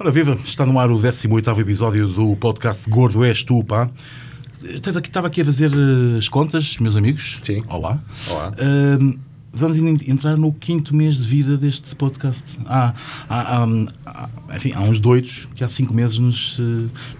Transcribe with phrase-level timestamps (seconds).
[0.00, 3.90] Ora viva, está no ar o 18º episódio do podcast Gordo És Tu, pá.
[4.64, 7.38] Estava aqui, estava aqui a fazer eh, as contas, meus amigos.
[7.42, 7.62] Sim.
[7.68, 7.98] Olá.
[8.30, 8.50] Olá.
[8.58, 9.18] Ahm,
[9.52, 12.58] vamos en- entrar no quinto mês de vida deste podcast.
[12.66, 12.94] Há,
[13.28, 13.64] há, há,
[14.06, 16.56] há- enfim, há uns doidos que há cinco meses nos...
[16.58, 16.62] eh,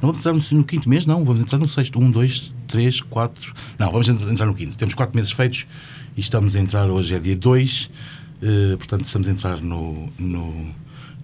[0.00, 1.24] não vamos entrar no, no quinto mês, não.
[1.24, 1.98] Vamos entrar no sexto.
[1.98, 3.54] Um, dois, três, quatro...
[3.76, 4.76] Não, vamos entrar no quinto.
[4.76, 5.66] Temos quatro meses feitos
[6.16, 6.88] e estamos a entrar...
[6.88, 7.90] Hoje é dia dois.
[8.40, 10.74] eh, portanto, estamos a entrar no, no,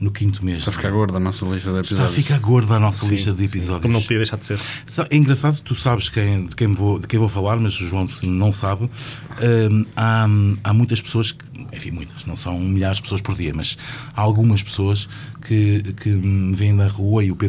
[0.00, 0.58] no quinto mês.
[0.58, 2.14] Está a ficar gorda a nossa lista de Está a episódios.
[2.14, 3.82] ficar gorda a nossa lista de episódios.
[3.82, 4.58] Como não podia deixar de ser.
[5.10, 8.06] É engraçado, tu sabes quem, de, quem vou, de quem vou falar, mas o João
[8.24, 8.84] não sabe.
[9.70, 10.26] Hum, há,
[10.64, 13.76] há muitas pessoas, que, enfim, muitas, não são milhares de pessoas por dia, mas
[14.14, 15.08] há algumas pessoas
[15.42, 17.42] que, que me vêm na rua e o Pedro